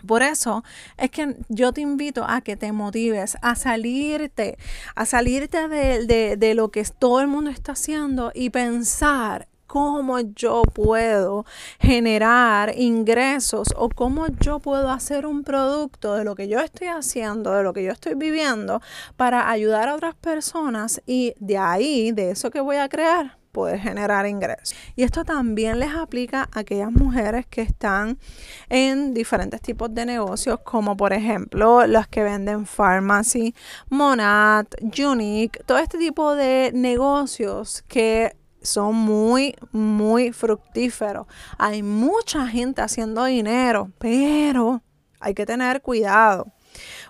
por 0.08 0.24
eso 0.24 0.64
es 0.98 1.12
que 1.12 1.36
yo 1.50 1.74
te 1.74 1.82
invito 1.82 2.24
a 2.26 2.40
que 2.40 2.56
te 2.56 2.72
motives 2.72 3.36
a 3.42 3.56
salirte, 3.56 4.58
a 4.96 5.06
salirte 5.06 5.68
de, 5.68 6.06
de, 6.06 6.38
de, 6.38 6.54
lo 6.56 6.72
que 6.72 6.86
todo 6.86 7.20
el 7.20 7.28
mundo 7.28 7.50
está 7.50 7.74
haciendo 7.74 8.32
y 8.34 8.50
pensar 8.50 9.50
cómo 9.74 10.20
yo 10.20 10.62
puedo 10.62 11.48
generar 11.80 12.78
ingresos 12.78 13.70
o 13.76 13.90
cómo 13.90 14.28
yo 14.40 14.60
puedo 14.60 14.92
hacer 14.92 15.26
un 15.26 15.44
producto 15.44 16.14
de 16.14 16.24
lo 16.24 16.36
que 16.36 16.48
yo 16.48 16.60
estoy 16.60 16.90
haciendo, 16.90 17.52
de 17.54 17.64
lo 17.64 17.74
que 17.74 17.84
yo 17.84 17.92
estoy 17.92 18.14
viviendo, 18.14 18.84
para 19.18 19.50
ayudar 19.50 19.90
a 19.90 19.96
otras 19.96 20.14
personas 20.14 21.02
y 21.08 21.34
de 21.40 21.58
ahí, 21.58 22.12
de 22.12 22.30
eso 22.30 22.52
que 22.52 22.62
voy 22.62 22.76
a 22.76 22.88
crear, 22.88 23.40
poder 23.52 23.80
generar 23.80 24.28
ingresos. 24.28 24.78
Y 24.96 25.02
esto 25.02 25.24
también 25.24 25.80
les 25.80 25.96
aplica 25.96 26.50
a 26.52 26.60
aquellas 26.60 26.92
mujeres 26.92 27.48
que 27.48 27.64
están 27.64 28.20
en 28.70 29.16
diferentes 29.16 29.60
tipos 29.60 29.92
de 29.92 30.06
negocios, 30.06 30.60
como 30.64 30.96
por 30.96 31.14
ejemplo 31.14 31.88
las 31.88 32.08
que 32.08 32.22
venden 32.22 32.68
pharmacy, 32.68 33.56
Monat, 33.90 34.68
Unique, 35.00 35.64
todo 35.66 35.80
este 35.80 35.98
tipo 35.98 36.36
de 36.36 36.70
negocios 36.76 37.84
que 37.88 38.36
son 38.64 38.96
muy, 38.96 39.56
muy 39.72 40.32
fructíferos. 40.32 41.28
Hay 41.58 41.84
mucha 41.84 42.48
gente 42.48 42.82
haciendo 42.82 43.26
dinero, 43.26 43.92
pero 44.00 44.82
hay 45.20 45.34
que 45.34 45.46
tener 45.46 45.82
cuidado. 45.82 46.52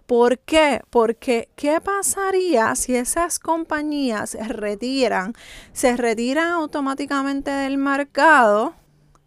¿Por 0.06 0.40
qué? 0.40 0.82
Porque 0.90 1.50
¿qué 1.56 1.80
pasaría 1.80 2.76
si 2.76 2.96
esas 2.96 3.40
compañías 3.40 4.32
se 4.32 4.44
retiran, 4.44 5.34
se 5.72 5.96
retiran 5.96 6.50
automáticamente 6.50 7.50
del 7.50 7.78
mercado 7.78 8.74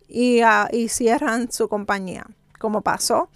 y, 0.06 0.40
ah, 0.40 0.68
y 0.70 0.88
cierran 0.88 1.50
su 1.50 1.68
compañía? 1.68 2.26
Como 2.58 2.82
pasó, 2.82 3.30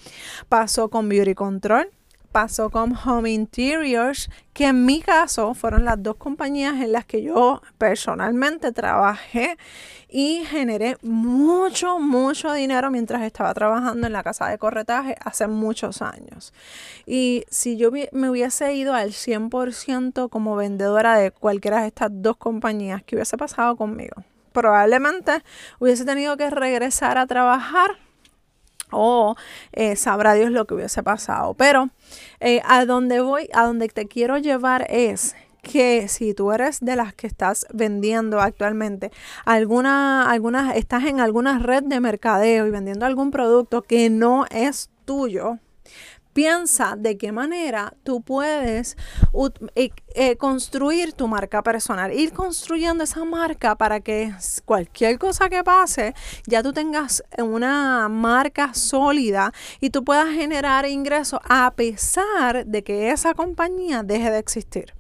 pasó 0.49 0.89
con 0.91 1.09
Beauty 1.09 1.35
Control, 1.35 1.91
pasó 2.31 2.71
con 2.71 2.97
Home 3.05 3.31
Interiors, 3.31 4.31
que 4.53 4.67
en 4.67 4.85
mi 4.85 5.01
caso 5.01 5.55
fueron 5.55 5.85
las 5.85 6.03
dos 6.03 6.17
compañías 6.17 6.75
en 6.75 6.93
las 6.93 7.05
que 7.05 7.23
yo 7.23 7.63
personalmente 7.79 8.73
trabajé 8.73 9.57
y 10.09 10.45
generé 10.45 10.97
mucho, 11.03 11.99
mucho 11.99 12.53
dinero 12.53 12.91
mientras 12.91 13.23
estaba 13.23 13.55
trabajando 13.55 14.07
en 14.07 14.13
la 14.13 14.23
casa 14.23 14.49
de 14.49 14.59
corretaje 14.59 15.17
hace 15.25 15.47
muchos 15.47 16.03
años. 16.03 16.53
Y 17.07 17.45
si 17.51 17.77
yo 17.77 17.91
me 18.13 18.31
hubiese 18.31 18.75
ido 18.75 18.95
al 18.95 19.11
100% 19.11 20.29
como 20.29 20.57
vendedora 20.57 21.17
de 21.17 21.31
cualquiera 21.31 21.83
de 21.83 21.89
estas 21.89 22.11
dos 22.13 22.37
compañías, 22.37 23.03
¿qué 23.05 23.17
hubiese 23.17 23.37
pasado 23.37 23.77
conmigo? 23.77 24.25
Probablemente 24.53 25.43
hubiese 25.79 26.05
tenido 26.05 26.37
que 26.37 26.51
regresar 26.51 27.19
a 27.19 27.27
trabajar 27.27 27.99
o 28.93 29.37
eh, 29.73 29.97
sabrá 29.97 30.35
Dios 30.35 30.51
lo 30.51 30.67
que 30.67 30.75
hubiese 30.75 31.03
pasado. 31.03 31.55
Pero 31.55 31.91
eh, 32.41 32.61
a 32.65 32.85
donde 32.85 33.21
voy, 33.21 33.49
a 33.53 33.65
donde 33.65 33.89
te 33.89 34.07
quiero 34.07 34.39
llevar 34.39 34.87
es 34.91 35.35
que 35.63 36.09
si 36.09 36.35
tú 36.35 36.53
eres 36.53 36.81
de 36.81 36.97
las 36.97 37.15
que 37.15 37.27
estás 37.27 37.67
vendiendo 37.73 38.41
actualmente 38.41 39.11
alguna, 39.45 40.31
alguna, 40.31 40.75
estás 40.75 41.05
en 41.05 41.21
alguna 41.21 41.59
red 41.59 41.83
de 41.85 42.01
mercadeo 42.01 42.67
y 42.67 42.71
vendiendo 42.71 43.07
algún 43.07 43.31
producto 43.31 43.83
que 43.83 44.11
no 44.11 44.47
es 44.51 44.91
tuyo, 45.05 45.59
Piensa 46.41 46.97
de 46.97 47.19
qué 47.19 47.33
manera 47.33 47.93
tú 48.03 48.23
puedes 48.23 48.97
eh, 49.75 49.91
eh, 50.15 50.37
construir 50.37 51.13
tu 51.13 51.29
marca 51.29 51.63
personal, 51.63 52.15
ir 52.15 52.33
construyendo 52.33 53.05
esa 53.05 53.27
marca 53.27 53.77
para 53.77 54.01
que 54.01 54.33
cualquier 54.65 55.19
cosa 55.19 55.51
que 55.51 55.63
pase, 55.63 56.15
ya 56.47 56.63
tú 56.63 56.73
tengas 56.73 57.23
una 57.37 58.09
marca 58.09 58.73
sólida 58.73 59.53
y 59.83 59.91
tú 59.91 60.03
puedas 60.03 60.31
generar 60.31 60.87
ingresos 60.87 61.41
a 61.47 61.71
pesar 61.73 62.65
de 62.65 62.83
que 62.85 63.11
esa 63.11 63.35
compañía 63.35 64.03
deje 64.03 64.31
de 64.31 64.39
existir. 64.39 64.95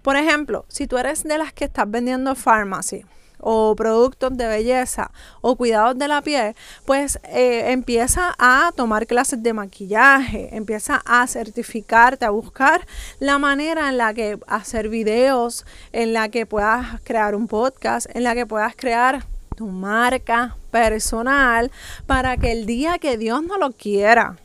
Por 0.00 0.16
ejemplo, 0.16 0.64
si 0.68 0.86
tú 0.86 0.96
eres 0.96 1.24
de 1.24 1.36
las 1.36 1.52
que 1.52 1.66
estás 1.66 1.90
vendiendo 1.90 2.34
pharmacy, 2.34 3.04
o 3.38 3.74
productos 3.76 4.36
de 4.36 4.46
belleza 4.46 5.10
o 5.40 5.56
cuidados 5.56 5.98
de 5.98 6.08
la 6.08 6.22
piel, 6.22 6.54
pues 6.84 7.18
eh, 7.24 7.72
empieza 7.72 8.34
a 8.38 8.72
tomar 8.76 9.06
clases 9.06 9.42
de 9.42 9.52
maquillaje, 9.52 10.54
empieza 10.56 11.02
a 11.04 11.26
certificarte, 11.26 12.24
a 12.24 12.30
buscar 12.30 12.86
la 13.20 13.38
manera 13.38 13.88
en 13.88 13.98
la 13.98 14.14
que 14.14 14.38
hacer 14.46 14.88
videos, 14.88 15.64
en 15.92 16.12
la 16.12 16.28
que 16.28 16.46
puedas 16.46 17.00
crear 17.02 17.34
un 17.34 17.48
podcast, 17.48 18.06
en 18.14 18.24
la 18.24 18.34
que 18.34 18.46
puedas 18.46 18.74
crear 18.76 19.24
tu 19.56 19.66
marca 19.66 20.56
personal 20.70 21.70
para 22.06 22.36
que 22.36 22.52
el 22.52 22.66
día 22.66 22.98
que 22.98 23.16
Dios 23.16 23.42
no 23.42 23.56
lo 23.56 23.72
quiera, 23.72 24.36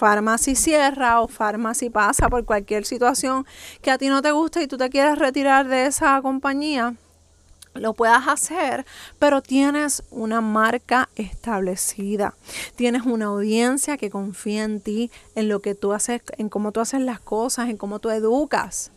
Farmacia 0.00 0.54
cierra 0.54 1.20
o 1.20 1.28
Farmacia 1.28 1.90
pasa 1.90 2.30
por 2.30 2.46
cualquier 2.46 2.86
situación 2.86 3.44
que 3.82 3.90
a 3.90 3.98
ti 3.98 4.08
no 4.08 4.22
te 4.22 4.30
guste 4.30 4.62
y 4.62 4.66
tú 4.66 4.78
te 4.78 4.88
quieres 4.88 5.18
retirar 5.18 5.68
de 5.68 5.84
esa 5.84 6.22
compañía, 6.22 6.94
lo 7.80 7.94
puedas 7.94 8.28
hacer, 8.28 8.84
pero 9.18 9.40
tienes 9.40 10.02
una 10.10 10.40
marca 10.40 11.08
establecida, 11.16 12.34
tienes 12.76 13.02
una 13.06 13.26
audiencia 13.26 13.96
que 13.96 14.10
confía 14.10 14.64
en 14.64 14.80
ti, 14.80 15.10
en 15.34 15.48
lo 15.48 15.60
que 15.60 15.74
tú 15.74 15.92
haces, 15.92 16.20
en 16.36 16.50
cómo 16.50 16.72
tú 16.72 16.80
haces 16.80 17.00
las 17.00 17.20
cosas, 17.20 17.70
en 17.70 17.78
cómo 17.78 17.98
tú 17.98 18.10
educas. 18.10 18.92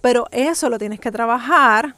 Pero 0.00 0.26
eso 0.32 0.70
lo 0.70 0.78
tienes 0.78 0.98
que 0.98 1.12
trabajar 1.12 1.94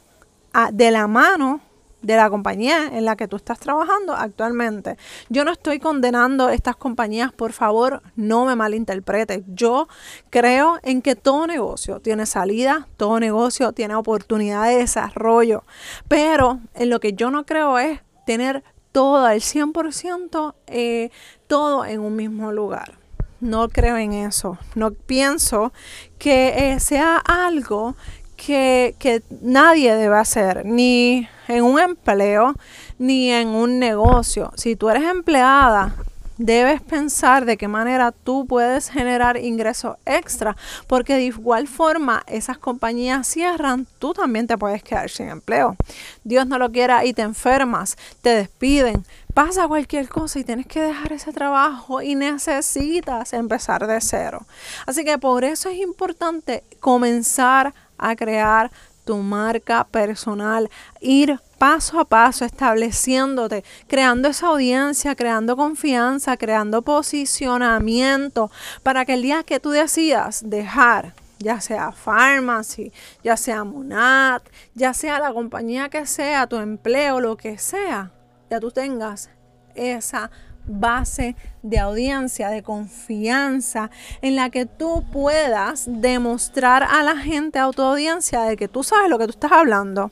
ah, 0.53 0.69
de 0.71 0.91
la 0.91 1.07
mano 1.07 1.61
de 2.05 2.15
la 2.15 2.29
compañía 2.29 2.87
en 2.91 3.03
la 3.03 3.15
que 3.15 3.27
tú 3.27 3.35
estás 3.35 3.59
trabajando 3.59 4.13
actualmente. 4.13 4.97
Yo 5.29 5.43
no 5.43 5.51
estoy 5.51 5.79
condenando 5.79 6.49
estas 6.49 6.75
compañías, 6.75 7.31
por 7.31 7.51
favor, 7.51 8.03
no 8.15 8.45
me 8.45 8.55
malinterprete. 8.55 9.43
Yo 9.47 9.87
creo 10.29 10.77
en 10.83 11.01
que 11.01 11.15
todo 11.15 11.47
negocio 11.47 11.99
tiene 11.99 12.27
salida, 12.27 12.87
todo 12.95 13.19
negocio 13.19 13.71
tiene 13.73 13.95
oportunidad 13.95 14.65
de 14.67 14.77
desarrollo, 14.77 15.63
pero 16.07 16.59
en 16.75 16.91
lo 16.91 16.99
que 16.99 17.13
yo 17.13 17.31
no 17.31 17.45
creo 17.45 17.79
es 17.79 18.01
tener 18.27 18.63
todo 18.91 19.25
al 19.25 19.41
100%, 19.41 20.53
eh, 20.67 21.09
todo 21.47 21.85
en 21.85 22.01
un 22.01 22.15
mismo 22.15 22.51
lugar. 22.51 22.99
No 23.41 23.67
creo 23.67 23.97
en 23.97 24.13
eso. 24.13 24.57
No 24.75 24.91
pienso 24.91 25.73
que 26.17 26.73
eh, 26.73 26.79
sea 26.79 27.17
algo 27.17 27.95
que, 28.35 28.95
que 28.99 29.23
nadie 29.41 29.95
debe 29.95 30.17
hacer, 30.17 30.65
ni 30.65 31.27
en 31.47 31.63
un 31.63 31.79
empleo 31.79 32.55
ni 32.97 33.31
en 33.31 33.49
un 33.49 33.79
negocio. 33.79 34.51
Si 34.55 34.75
tú 34.75 34.89
eres 34.89 35.03
empleada, 35.03 35.95
debes 36.37 36.81
pensar 36.81 37.45
de 37.45 37.57
qué 37.57 37.67
manera 37.67 38.11
tú 38.11 38.45
puedes 38.45 38.89
generar 38.89 39.37
ingresos 39.37 39.97
extra, 40.05 40.55
porque 40.87 41.15
de 41.15 41.23
igual 41.23 41.67
forma 41.67 42.23
esas 42.27 42.57
compañías 42.57 43.27
cierran, 43.27 43.87
tú 43.99 44.13
también 44.13 44.47
te 44.47 44.57
puedes 44.57 44.83
quedar 44.83 45.09
sin 45.09 45.29
empleo. 45.29 45.75
Dios 46.23 46.47
no 46.47 46.57
lo 46.57 46.71
quiera 46.71 47.05
y 47.05 47.13
te 47.13 47.21
enfermas, 47.21 47.97
te 48.21 48.31
despiden, 48.31 49.05
pasa 49.33 49.67
cualquier 49.67 50.09
cosa 50.09 50.39
y 50.39 50.43
tienes 50.43 50.67
que 50.67 50.81
dejar 50.81 51.13
ese 51.13 51.31
trabajo 51.31 52.01
y 52.01 52.15
necesitas 52.15 53.33
empezar 53.33 53.87
de 53.87 54.01
cero. 54.01 54.45
Así 54.85 55.03
que 55.03 55.17
por 55.17 55.43
eso 55.43 55.69
es 55.69 55.77
importante 55.77 56.63
comenzar 56.79 57.67
a 57.67 57.84
crear 58.17 58.71
tu 59.05 59.17
marca 59.17 59.85
personal, 59.85 60.69
ir 60.99 61.39
paso 61.57 61.99
a 61.99 62.05
paso 62.05 62.43
estableciéndote, 62.43 63.63
creando 63.87 64.27
esa 64.27 64.47
audiencia, 64.47 65.15
creando 65.15 65.55
confianza, 65.55 66.35
creando 66.37 66.81
posicionamiento 66.81 68.51
para 68.83 69.05
que 69.05 69.13
el 69.13 69.21
día 69.21 69.43
que 69.43 69.59
tú 69.59 69.69
decidas 69.69 70.43
dejar 70.45 71.13
ya 71.37 71.59
sea 71.59 71.91
Pharmacy, 71.91 72.91
ya 73.23 73.37
sea 73.37 73.63
Monat, 73.63 74.41
ya 74.73 74.93
sea 74.93 75.19
la 75.19 75.33
compañía 75.33 75.89
que 75.89 76.05
sea, 76.05 76.47
tu 76.47 76.55
empleo, 76.57 77.19
lo 77.19 77.35
que 77.35 77.57
sea, 77.57 78.11
ya 78.49 78.59
tú 78.59 78.71
tengas 78.71 79.29
esa 79.75 80.31
base 80.67 81.35
de 81.61 81.79
audiencia, 81.79 82.49
de 82.49 82.63
confianza, 82.63 83.89
en 84.21 84.35
la 84.35 84.49
que 84.49 84.65
tú 84.65 85.03
puedas 85.11 85.85
demostrar 85.87 86.83
a 86.83 87.03
la 87.03 87.17
gente 87.17 87.59
a 87.59 87.69
tu 87.71 87.81
audiencia 87.81 88.41
de 88.41 88.55
que 88.55 88.67
tú 88.67 88.83
sabes 88.83 89.09
lo 89.09 89.17
que 89.17 89.25
tú 89.25 89.31
estás 89.31 89.51
hablando, 89.51 90.11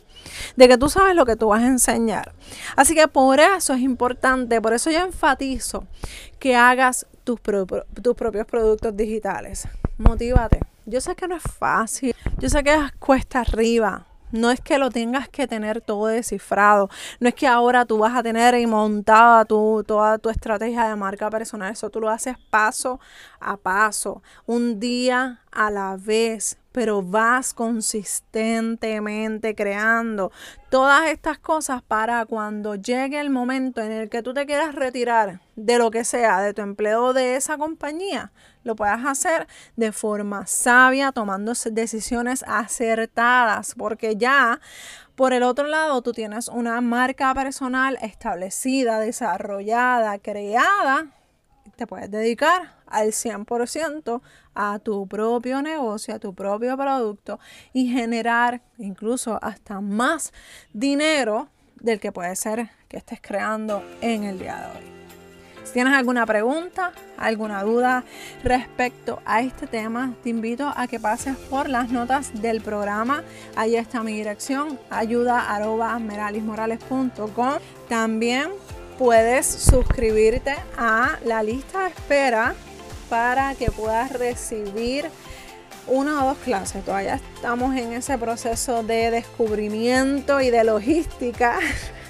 de 0.56 0.68
que 0.68 0.78
tú 0.78 0.90
sabes 0.90 1.16
lo 1.16 1.26
que 1.26 1.36
tú 1.36 1.50
vas 1.50 1.64
a 1.64 1.68
enseñar. 1.68 2.34
Así 2.76 2.96
que 2.96 3.08
por 3.08 3.40
eso 3.40 3.74
es 3.74 3.82
importante, 3.82 4.62
por 4.62 4.74
eso 4.74 4.92
yo 4.92 5.00
enfatizo 5.00 5.86
que 6.40 6.56
hagas 6.56 7.06
tus, 7.24 7.40
tus 8.02 8.16
propios 8.16 8.46
productos 8.46 8.96
digitales. 8.96 9.68
Motívate. 9.98 10.60
Yo 10.86 11.00
sé 11.00 11.16
que 11.16 11.28
no 11.28 11.38
es 11.38 11.44
fácil, 11.44 12.14
yo 12.40 12.50
sé 12.50 12.62
que 12.62 12.74
es 12.74 12.92
cuesta 13.00 13.40
arriba, 13.40 14.06
no 14.34 14.52
es 14.52 14.60
que 14.60 14.80
lo 14.80 14.90
tengas 14.90 15.30
que 15.30 15.48
tener 15.48 15.80
todo 15.80 16.08
descifrado. 16.08 16.90
No 17.20 17.30
es 17.30 17.36
que 17.36 17.48
ahora 17.48 17.86
tú 17.86 18.00
vas 18.00 18.18
a 18.18 18.24
tener 18.24 18.56
y 18.56 18.66
montada 18.66 19.46
tu, 19.46 19.84
toda 19.88 20.18
tu 20.18 20.30
estrategia 20.30 20.90
de 20.90 20.96
marca 20.96 21.30
personal. 21.30 21.72
Eso 21.72 21.90
tú 21.90 22.02
lo 22.02 22.10
haces 22.10 22.36
paso 22.50 23.00
a 23.40 23.58
paso, 23.58 24.24
un 24.46 24.80
día 24.80 25.42
a 25.52 25.70
la 25.70 25.98
vez 25.98 26.58
pero 26.74 27.04
vas 27.04 27.54
consistentemente 27.54 29.56
creando 29.56 30.32
todas 30.70 31.10
estas 31.10 31.38
cosas 31.38 31.84
para 31.84 32.26
cuando 32.26 32.76
llegue 32.76 33.20
el 33.20 33.30
momento 33.30 33.80
en 33.80 33.92
el 33.92 34.10
que 34.10 34.24
tú 34.24 34.34
te 34.34 34.48
quieras 34.48 34.74
retirar 34.74 35.40
de 35.56 35.78
lo 35.78 35.92
que 35.92 36.04
sea, 36.04 36.42
de 36.42 36.54
tu 36.54 36.64
empleo 36.64 37.14
de 37.14 37.36
esa 37.36 37.58
compañía, 37.58 38.32
lo 38.64 38.76
puedas 38.76 39.06
hacer 39.06 39.48
de 39.76 39.92
forma 39.92 40.48
sabia, 40.48 41.12
tomando 41.12 41.54
decisiones 41.72 42.44
acertadas, 42.48 43.76
porque 43.78 44.16
ya 44.16 44.60
por 45.16 45.34
el 45.34 45.44
otro 45.44 45.68
lado 45.68 46.02
tú 46.02 46.12
tienes 46.12 46.48
una 46.48 46.82
marca 46.82 47.34
personal 47.34 47.98
establecida, 48.02 49.00
desarrollada, 49.00 50.18
creada, 50.18 51.08
te 51.76 51.88
puedes 51.88 52.10
dedicar 52.10 52.76
al 52.88 53.08
100% 53.08 54.22
a 54.54 54.80
tu 54.80 55.08
propio 55.08 55.62
negocio, 55.62 56.16
a 56.16 56.20
tu 56.20 56.34
propio 56.34 56.78
producto 56.78 57.40
y 57.74 57.88
generar 57.92 58.62
incluso 58.78 59.40
hasta 59.42 59.82
más 59.82 60.32
dinero 60.74 61.50
del 61.76 62.00
que 62.00 62.12
puede 62.12 62.36
ser 62.36 62.70
que 62.88 62.98
estés 62.98 63.20
creando 63.22 63.84
en 64.02 64.24
el 64.24 64.40
día 64.40 64.58
de 64.58 64.78
hoy. 64.78 65.03
Si 65.64 65.74
tienes 65.74 65.94
alguna 65.94 66.26
pregunta, 66.26 66.92
alguna 67.18 67.64
duda 67.64 68.04
respecto 68.44 69.22
a 69.26 69.42
este 69.42 69.66
tema, 69.66 70.14
te 70.24 70.30
invito 70.30 70.72
a 70.76 70.88
que 70.88 71.00
pases 71.00 71.38
por 71.38 71.70
las 71.70 71.90
notas 71.90 72.42
del 72.42 72.62
programa. 72.62 73.24
Ahí 73.56 73.76
está 73.76 74.04
mi 74.04 74.14
dirección, 74.14 74.78
ayuda 74.90 75.48
También 77.88 78.50
puedes 78.98 79.46
suscribirte 79.46 80.56
a 80.78 81.18
la 81.26 81.42
lista 81.44 81.84
de 81.84 81.90
espera 81.90 82.56
para 83.10 83.56
que 83.56 83.72
puedas 83.72 84.12
recibir 84.12 85.10
una 85.88 86.24
o 86.24 86.30
dos 86.30 86.38
clases. 86.40 86.84
Todavía 86.84 87.16
estamos 87.36 87.76
en 87.76 87.94
ese 87.94 88.18
proceso 88.18 88.84
de 88.84 89.12
descubrimiento 89.12 90.42
y 90.42 90.50
de 90.50 90.64
logística 90.64 91.60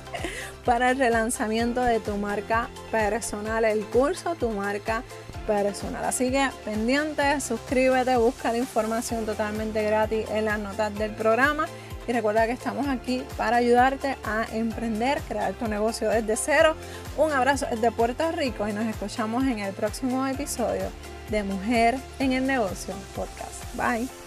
para 0.66 0.92
el 0.92 0.98
relanzamiento 0.98 1.82
de 1.82 2.00
tu 2.00 2.18
marca 2.18 2.70
personal, 2.92 3.66
el 3.66 3.86
curso 3.86 4.36
Tu 4.36 4.50
marca 4.50 5.04
personal. 5.46 6.04
Así 6.06 6.32
que 6.32 6.50
pendiente, 6.64 7.40
suscríbete, 7.42 8.16
busca 8.18 8.52
la 8.52 8.60
información 8.60 9.26
totalmente 9.26 9.84
gratis 9.84 10.26
en 10.30 10.46
las 10.46 10.60
notas 10.60 10.94
del 10.96 11.12
programa 11.12 11.66
y 12.08 12.12
recuerda 12.12 12.46
que 12.46 12.54
estamos 12.54 12.88
aquí 12.88 13.24
para 13.38 13.58
ayudarte 13.58 14.18
a 14.26 14.46
emprender, 14.54 15.22
crear 15.28 15.54
tu 15.54 15.68
negocio 15.68 16.10
desde 16.10 16.36
cero. 16.36 16.76
Un 17.18 17.32
abrazo 17.32 17.66
desde 17.70 17.92
Puerto 17.92 18.32
Rico 18.32 18.68
y 18.68 18.74
nos 18.74 18.86
escuchamos 18.86 19.44
en 19.44 19.60
el 19.60 19.74
próximo 19.74 20.26
episodio 20.28 20.86
de 21.30 21.44
Mujer 21.44 21.98
en 22.20 22.34
el 22.34 22.46
Negocio 22.46 22.94
Podcast. 23.16 23.64
Bye. 23.76 24.23